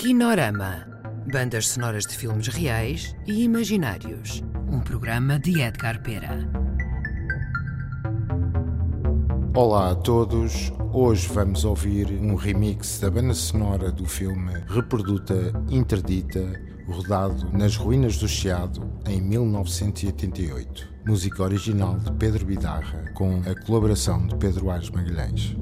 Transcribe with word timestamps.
Kinorama. 0.00 0.86
Bandas 1.30 1.68
sonoras 1.68 2.06
de 2.06 2.16
filmes 2.16 2.48
reais 2.48 3.14
e 3.26 3.42
imaginários. 3.42 4.42
Um 4.66 4.80
programa 4.80 5.38
de 5.38 5.60
Edgar 5.60 6.02
Pera. 6.02 6.50
Olá 9.54 9.90
a 9.90 9.94
todos. 9.94 10.72
Hoje 10.90 11.28
vamos 11.28 11.66
ouvir 11.66 12.10
um 12.12 12.34
remix 12.34 12.98
da 12.98 13.10
banda 13.10 13.34
sonora 13.34 13.92
do 13.92 14.06
filme 14.06 14.54
Reproduta 14.68 15.52
Interdita, 15.68 16.50
rodado 16.88 17.50
nas 17.52 17.76
ruínas 17.76 18.16
do 18.16 18.26
Chiado 18.26 18.90
em 19.06 19.20
1988. 19.20 20.88
Música 21.06 21.42
original 21.42 21.98
de 21.98 22.10
Pedro 22.12 22.46
Bidarra, 22.46 23.12
com 23.12 23.42
a 23.42 23.66
colaboração 23.66 24.26
de 24.26 24.34
Pedro 24.36 24.70
Ares 24.70 24.88
Magalhães. 24.88 25.54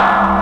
Bye. 0.00 0.39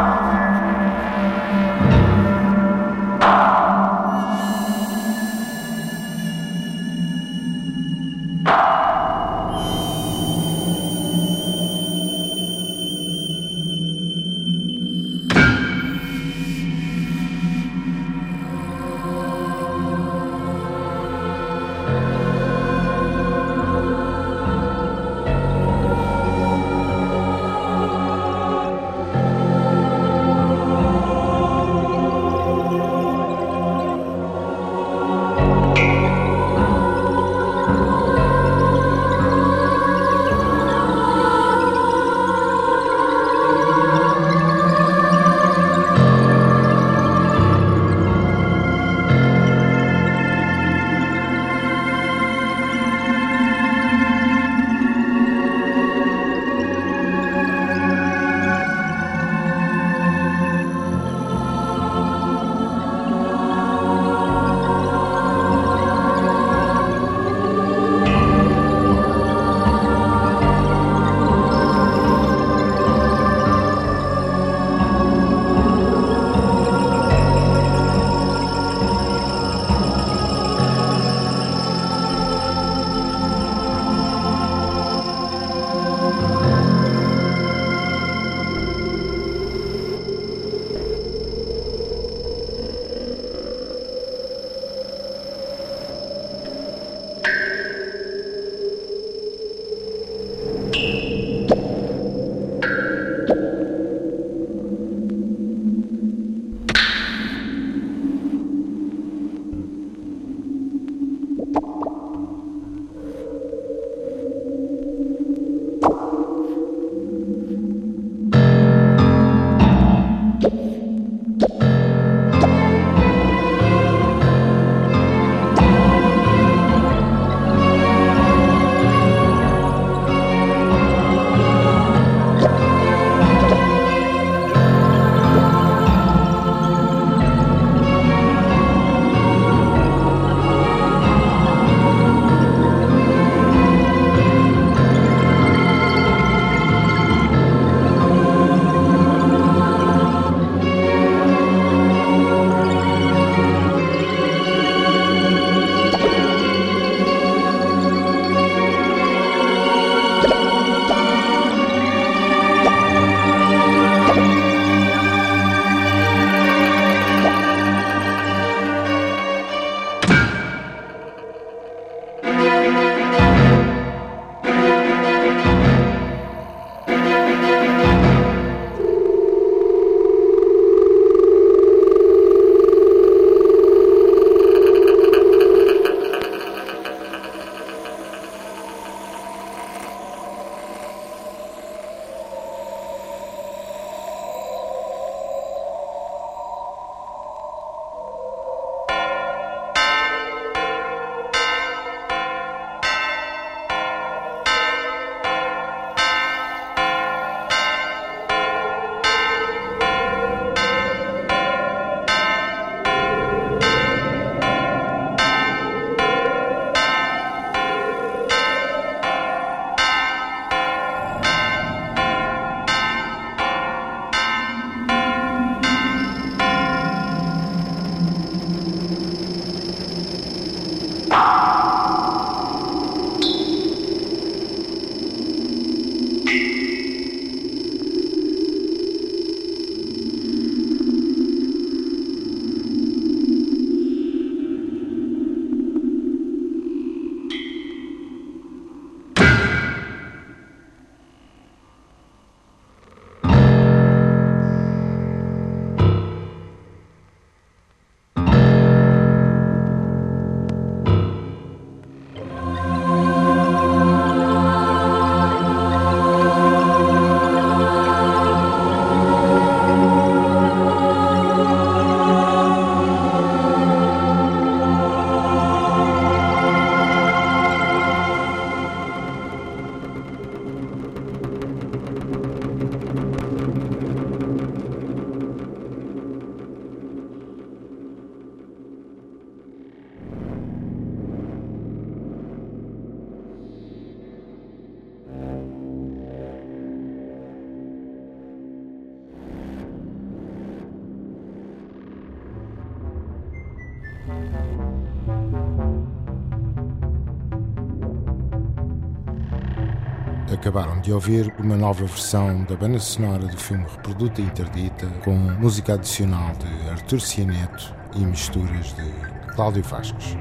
Acabaram 310.38 310.80
de 310.80 310.92
ouvir 310.92 311.34
uma 311.36 311.56
nova 311.56 311.84
versão 311.84 312.44
da 312.44 312.54
banda 312.54 312.78
sonora 312.78 313.26
do 313.26 313.36
filme 313.36 313.64
Reproduta 313.64 314.22
Interdita, 314.22 314.86
com 315.04 315.10
música 315.12 315.74
adicional 315.74 316.32
de 316.36 316.70
Artur 316.70 317.00
Cianeto 317.00 317.74
e 317.96 318.06
misturas 318.06 318.72
de 318.76 319.34
Cláudio 319.34 319.64
Vasques. 319.64 320.16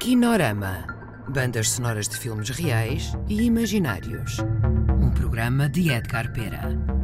Kinorama 0.00 0.84
Bandas 1.28 1.70
sonoras 1.70 2.08
de 2.08 2.16
filmes 2.16 2.50
reais 2.50 3.12
e 3.28 3.42
imaginários. 3.42 4.38
Um 5.00 5.10
programa 5.10 5.68
de 5.68 5.88
Edgar 5.92 6.32
Pera. 6.32 6.97